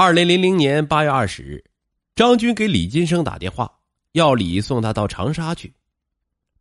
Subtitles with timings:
[0.00, 1.64] 二零零零年八月二十日，
[2.14, 3.80] 张军给李金生打电话，
[4.12, 5.74] 要李送他到长沙去。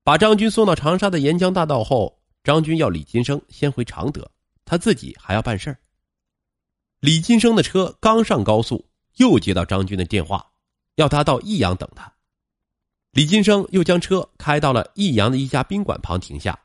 [0.03, 4.27] 把张军送到长沙的沿江大道后，张军要李金生先回常德，
[4.65, 5.77] 他自己还要办事儿。
[6.99, 8.83] 李金生的车刚上高速，
[9.17, 10.43] 又接到张军的电话，
[10.95, 12.11] 要他到益阳等他。
[13.11, 16.59] 李金生又将车开到了益阳的一家宾馆旁停下，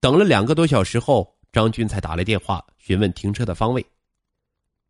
[0.00, 3.86] 等了两个多小时后，张军才打来电话询问停车的方位。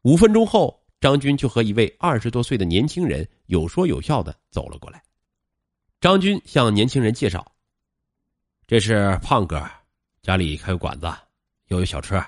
[0.01, 0.80] 五分钟后。
[1.01, 5.03] 张军就和一位二十多岁的年轻人有说有笑的走了过来。
[5.99, 7.55] 张军向年轻人介绍
[8.69, 9.67] ：“这是胖哥，
[10.23, 11.11] 家里开个馆子，
[11.69, 12.23] 又有小车，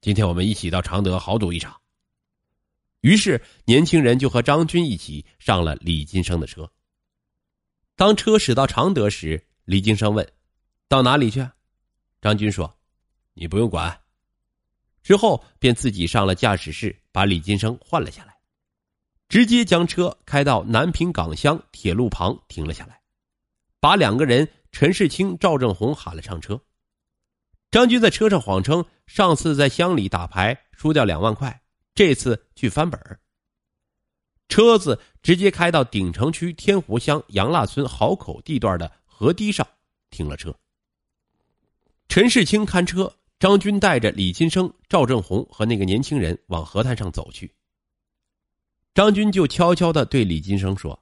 [0.00, 1.80] 今天我们一起到常德豪赌一场。”
[3.02, 6.68] 于是年轻人就和张军一起上了李金生的车。
[7.94, 10.28] 当车驶到常德时，李金生问
[10.88, 11.48] ：“到哪里去？”
[12.20, 12.76] 张军说
[13.34, 13.96] ：“你不用管。”
[15.08, 18.36] 之后便自己上了驾驶室，把李金生换了下来，
[19.26, 23.00] 直接将车开到南平港乡铁路旁停了下来，
[23.80, 26.60] 把两个人陈世清、赵正红喊了上车。
[27.70, 31.58] 张军在车上谎称上次在乡里打牌输掉两万块，
[31.94, 33.00] 这次去翻本
[34.46, 39.66] 车子直接开到鼎城区天湖乡杨腊村好口地段的河堤上
[40.10, 40.54] 停了车。
[42.10, 43.10] 陈世清看车。
[43.38, 47.54] 张军带着李金生、赵正红和那个年轻人往河滩上走去。
[48.94, 51.00] 张军就悄悄的对李金生说：“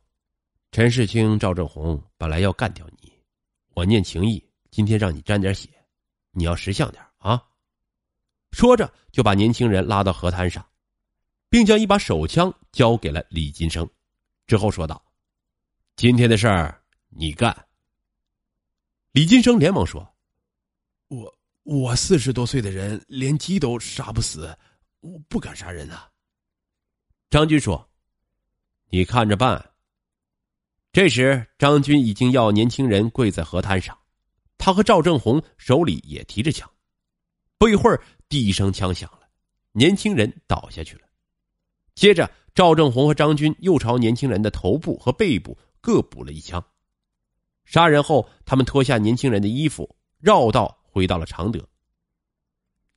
[0.70, 3.10] 陈世清、赵正红本来要干掉你，
[3.68, 5.70] 我念情义，今天让你沾点血，
[6.30, 7.42] 你要识相点啊！”
[8.52, 10.66] 说着，就把年轻人拉到河滩上，
[11.48, 13.88] 并将一把手枪交给了李金生，
[14.46, 15.02] 之后说道
[15.96, 17.66] ：“今天的事儿你干。”
[19.12, 20.06] 李金生连忙说
[21.08, 21.34] ：“我。”
[21.66, 24.56] 我四十多岁的人，连鸡都杀不死，
[25.00, 26.08] 我不敢杀人啊。
[27.28, 27.90] 张军说
[28.88, 29.72] ：“你看着办。”
[30.92, 33.98] 这时，张军已经要年轻人跪在河滩上，
[34.56, 36.70] 他和赵正红手里也提着枪。
[37.58, 39.22] 不一会儿，第一声枪响了，
[39.72, 41.02] 年轻人倒下去了。
[41.96, 46.64] 接着，赵正红和张军又朝年轻人的头部和背部各补了一枪。
[47.64, 50.75] 杀人后，他们脱下年轻人的衣服，绕道。
[50.96, 51.62] 回到了常德。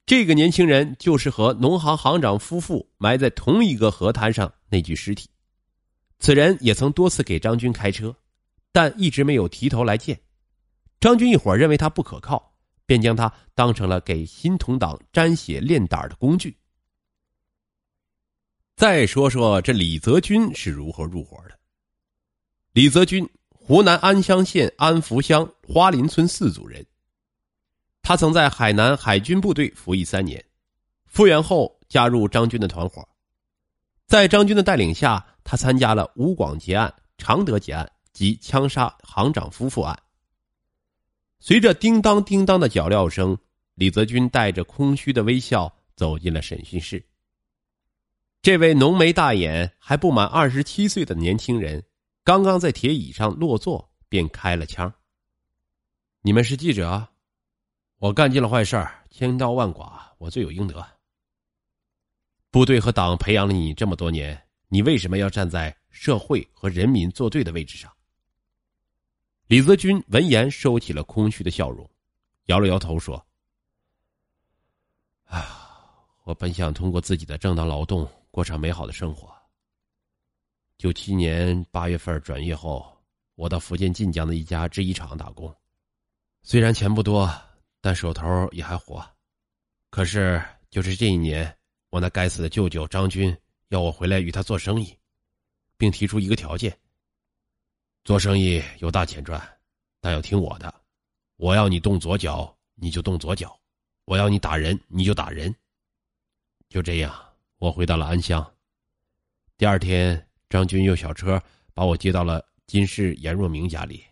[0.06, 5.30] 这个年轻人就是和农行行长夫妇埋在同一个河滩上那具尸体。
[6.18, 8.16] 此人也曾多次给张军开车，
[8.72, 10.18] 但一直没有提头来见。
[11.02, 12.56] 张军一伙认为他不可靠，
[12.86, 16.58] 便将他当成了给新同党沾血练胆的工具。
[18.78, 21.60] 再说说这李泽军是如何入伙的。
[22.72, 26.86] 李泽军，湖南安乡县安福乡花林村四组人。
[28.10, 30.44] 他曾在海南海军部队服役三年，
[31.06, 33.08] 复员后加入张军的团伙，
[34.08, 39.96] 在张军的带领下，他参加了吴广劫案、常德劫案及枪杀行长夫妇案。
[41.40, 43.38] 随着叮当叮当的脚镣声，
[43.76, 47.06] 李泽军带着空虚的微笑走进了审讯室。
[48.42, 51.84] 这位浓眉大眼、还不满二十七岁的年轻人，
[52.24, 54.92] 刚刚在铁椅上落座，便开了枪
[56.24, 57.08] ：“你们是记者？”
[58.00, 60.88] 我干尽了坏事千刀万剐，我罪有应得。
[62.50, 67.92] 部队和党培养了你这么多年，你为什么要站在社会和人民作对的位置上？
[69.48, 71.88] 李泽军闻言收起了空虚的笑容，
[72.46, 73.22] 摇了摇头说
[75.28, 75.92] ：“啊，
[76.24, 79.30] 我本想通过自己的正当劳动过上美好的生活。
[80.78, 82.98] 九七年八月份转业后，
[83.36, 85.54] 我到福建晋江的一家制衣厂打工，
[86.44, 87.30] 虽然钱不多。”
[87.82, 89.04] 但手头也还活，
[89.90, 91.58] 可是就是这一年，
[91.90, 93.36] 我那该死的舅舅张军
[93.70, 94.98] 要我回来与他做生意，
[95.78, 96.78] 并提出一个条件：
[98.04, 99.42] 做生意有大钱赚，
[100.02, 100.74] 但要听我的，
[101.38, 103.58] 我要你动左脚你就动左脚，
[104.04, 105.54] 我要你打人你就打人。
[106.68, 107.14] 就这样，
[107.60, 108.46] 我回到了安乡。
[109.58, 111.42] 第二天，张军用小车
[111.74, 114.04] 把我接到了金氏严若明家里，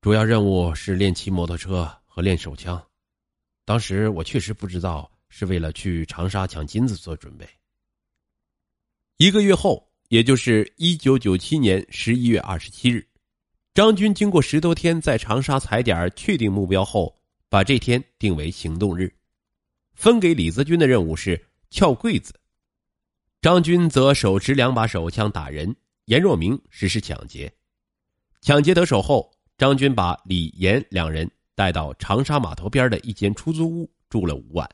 [0.00, 2.02] 主要任务是练骑摩托车。
[2.16, 2.82] 和练手枪，
[3.66, 7.46] 当时我确实不知道是为了去长沙抢金子做准备。
[9.18, 13.06] 一个月后，也就是一九九七年十一月二十七日，
[13.74, 17.14] 张军经过十多天在长沙踩点确定目标后，
[17.50, 19.14] 把这天定为行动日，
[19.92, 22.32] 分给李泽军的任务是撬柜子，
[23.42, 25.76] 张军则手持两把手枪打人，
[26.06, 27.52] 严若明实施抢劫。
[28.40, 31.30] 抢劫得手后，张军把李严两人。
[31.56, 34.70] 带到长沙码头边的一间出租屋住了五晚，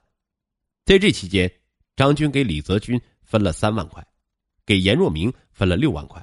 [0.84, 1.50] 在这期间，
[1.96, 4.05] 张军给李泽军分了三万块，
[4.67, 6.23] 给严若明分了六万块。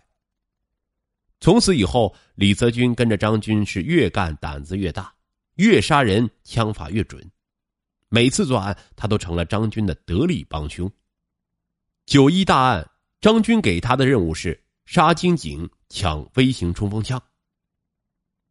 [1.39, 5.11] 从此以后，李泽军跟着张军是越干胆子越大，
[5.56, 7.25] 越杀人枪法越准。
[8.09, 10.91] 每次作案，他都成了张军的得力帮凶。
[12.06, 12.91] 九一大案，
[13.21, 17.21] 张军给他的任务是杀金警、抢微型冲锋枪。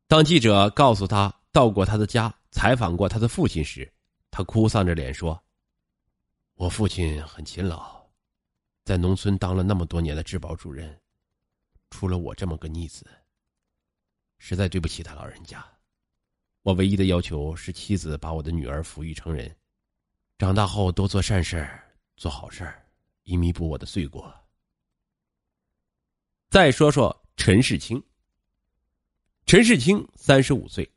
[0.06, 3.92] 当记者告诉他到过他的家，采访过他的父亲时，
[4.30, 5.42] 他哭丧着脸说
[6.54, 8.00] ：“我父亲很勤劳，
[8.84, 10.96] 在农村当了那么多年的治保主任，
[11.90, 13.04] 出了我这么个逆子，
[14.38, 15.66] 实在对不起他老人家。
[16.62, 19.52] 我唯一的要求是妻子把我的女儿抚育成人，
[20.38, 21.68] 长大后多做善事
[22.16, 22.72] 做好事
[23.24, 24.32] 以弥补我的罪过。”
[26.50, 28.00] 再说说陈世清。
[29.44, 30.88] 陈世清三十五岁，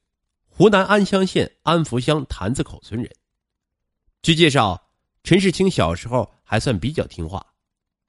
[0.62, 3.12] 湖南安乡县安福乡坛子口村人。
[4.22, 4.80] 据介绍，
[5.24, 7.44] 陈世清小时候还算比较听话，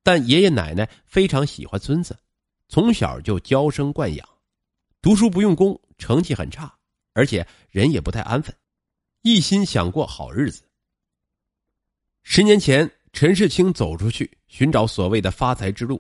[0.03, 2.15] 但爷爷奶奶非常喜欢孙子，
[2.69, 4.29] 从小就娇生惯养，
[5.01, 6.71] 读书不用功，成绩很差，
[7.15, 8.55] 而且人也不太安分，
[9.23, 10.63] 一心想过好日子。
[12.23, 15.99] 十年前，陈世清走出去寻找所谓的发财之路。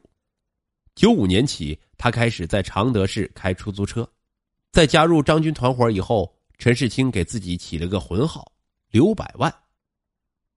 [0.95, 4.07] 九五年起，他开始在常德市开出租车，
[4.71, 8.53] 在加入张军团伙以后，陈世清给自己起了个浑号
[8.91, 9.53] “刘百万”。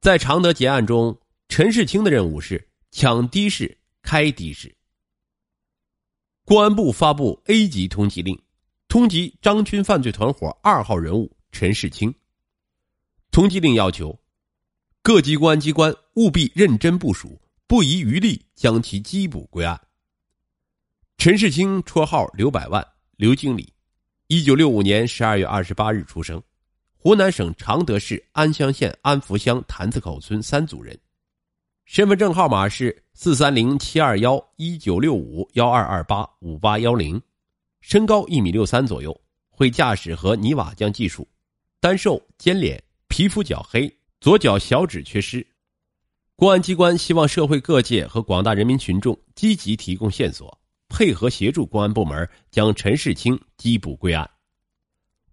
[0.01, 4.75] 在常德劫案中，陈世清的任务是抢的士、开的士。
[6.43, 8.39] 公安部发布 A 级通缉令，
[8.87, 12.13] 通缉张军犯罪团伙二号人物陈世清。
[13.31, 14.17] 通缉令要求，
[15.01, 19.81] 各级公安机关务必认真部署，不遗余力将其缉捕归案。
[21.17, 23.73] 陈世清绰号刘百万，刘经理，
[24.27, 26.41] 一九六五年十二月二十八日出生。
[26.97, 30.97] 湖南省常德市安乡县安福乡坛子口村三组人，
[31.85, 37.21] 身份证号码是四三零七二幺一九六五幺二二八五八幺零，
[37.81, 39.15] 身高一米六三左右，
[39.51, 41.27] 会驾驶和泥瓦匠技术，
[41.79, 45.45] 单瘦尖脸，皮肤较黑，左脚小指缺失。
[46.35, 50.59] 公安机关希望社会各界和广大人民群众积极提供线索，
[50.95, 54.29] 配合协助公安部门将陈世清缉捕归案。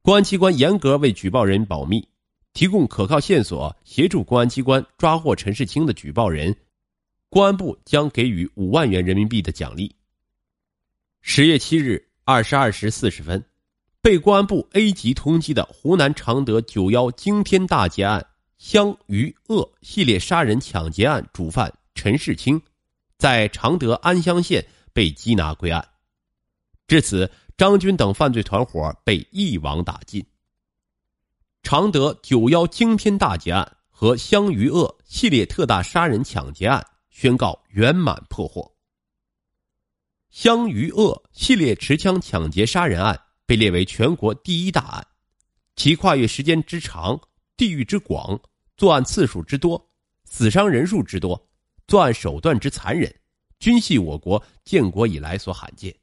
[0.02, 2.04] 公安机关严格为举报人保密，
[2.52, 6.52] 提供可靠线索，协助公安机关抓获陈世清的举报人，
[7.28, 9.94] 公安部将给予五万元人民币的奖励。
[11.20, 13.44] 十月七日二十二时四十分，
[14.00, 18.26] 被公安部 A 级通缉的湖南常德九幺惊天大劫案
[18.58, 22.60] 湘渝鄂系列杀人抢劫案主犯陈世清，
[23.16, 25.86] 在常德安乡县被缉拿归案。
[26.86, 27.30] 至此。
[27.54, 30.24] 张军等犯罪团伙被一网打尽。
[31.62, 38.74] 常德九幺惊天大劫案和湘渝鄂系列特大杀人抢劫案宣告圆满破获。
[40.30, 45.06] 湘渝鄂系列持枪抢劫杀人案被列为全国第一大案，
[45.76, 47.20] 其跨越时间之长、
[47.56, 48.40] 地域之广、
[48.76, 49.88] 作案次数之多、
[50.24, 51.48] 死伤人数之多、
[51.86, 53.14] 作案手段之残忍，
[53.62, 55.94] 均系我国建国以来所罕见。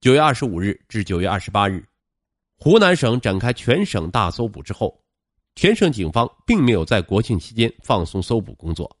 [0.00, 1.84] 九月二十五日至九月二十八日，
[2.56, 5.02] 湖南省展开全省大搜捕之后，
[5.56, 8.96] 全省警方并没有在国庆期间放松搜捕工作，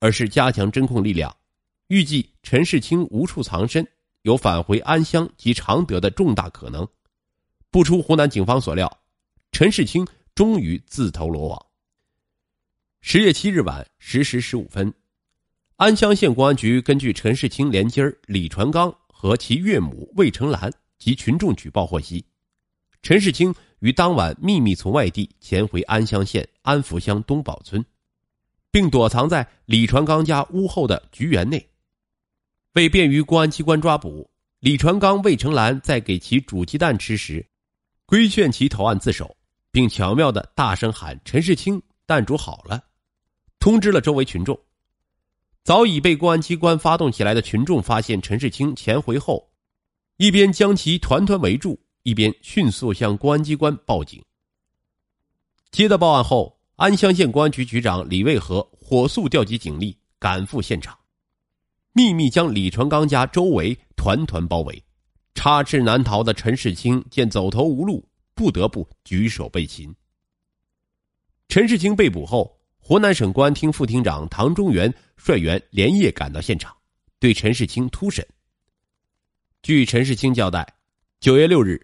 [0.00, 1.32] 而是加强侦控力量。
[1.86, 3.86] 预计陈世清无处藏身，
[4.22, 6.84] 有返回安乡及常德的重大可能。
[7.70, 9.00] 不出湖南警方所料，
[9.52, 11.66] 陈世清终于自投罗网。
[13.02, 14.92] 十月七日晚十时十五分，
[15.82, 18.94] 安乡县公安局根据陈世清连襟李传刚。
[19.08, 22.24] 和其岳母魏成兰及群众举报获悉，
[23.02, 27.84] 陈世清于当晚秘密从外地潜回安乡县安福乡东堡村，
[28.70, 31.68] 并躲藏在李传刚家屋后的菊园内。
[32.74, 37.44] 为便于公安机关抓捕，李传刚、魏成兰在给其煮鸡蛋吃时，
[38.06, 39.36] 规劝其投案自首，
[39.72, 42.84] 并巧妙的大声喊：“陈世清，蛋煮好了！”
[43.58, 44.56] 通知了周围群众。
[45.64, 49.48] 早已被公安机关发动起来的群众发现陈世清潜回后，
[50.16, 54.20] 一边将其团团围住，一边迅速向公安机关报警。
[55.70, 60.98] 接到报案后，安乡县公安局局长李卫和火速调集警力赶赴现场，
[61.92, 64.82] 秘密将李传刚家周围团团包围。
[65.34, 68.04] 插翅难逃的陈世清见走投无路，
[68.34, 69.94] 不得不举手被擒。
[71.48, 72.58] 陈世清被捕后。
[72.84, 76.76] 湖南省公安厅副厅长唐中原率员连夜赶到现场，
[77.20, 78.26] 对陈世清突审。
[79.62, 80.66] 据陈世清交代，
[81.20, 81.80] 九月六日，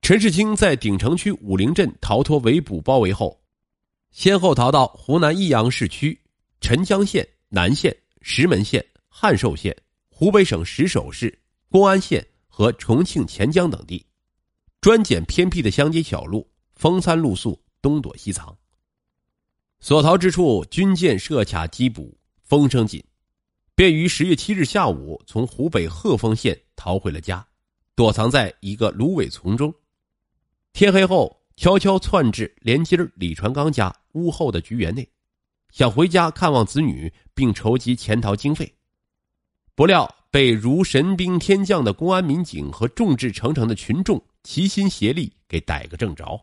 [0.00, 3.42] 陈世清在鼎城区武陵镇逃脱围捕包围后，
[4.12, 6.16] 先后逃到湖南益阳市区、
[6.60, 9.76] 澄江县、南县、石门县、汉寿县、
[10.08, 11.36] 湖北省石首市、
[11.68, 14.06] 公安县和重庆黔江等地，
[14.80, 18.56] 专拣偏僻的乡间小路，风餐露宿，东躲西藏。
[19.82, 23.02] 所逃之处，军舰设卡缉捕，风声紧，
[23.74, 27.44] 便于十月七日下午从湖北鹤峰县逃回了家，
[27.96, 29.74] 躲藏在一个芦苇丛中。
[30.72, 35.06] 天黑后，悄悄窜至连襟李传刚家屋后的菊园内。
[35.72, 38.72] 想回家看望子女，并筹集潜逃经费，
[39.74, 46.40] 不料被如神兵天将的公安民警和众志成城的群众齐心协力给逮个正着。